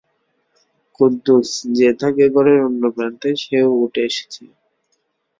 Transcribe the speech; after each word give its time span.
কুদ্দুস, 0.99 1.49
যে 1.77 1.89
থাকে 1.99 2.23
ঘরের 2.29 2.59
অন্য 2.67 2.83
প্রান্তে, 2.95 3.29
সেও 3.41 3.69
উঠে 3.83 4.01
এসেছে। 4.09 4.43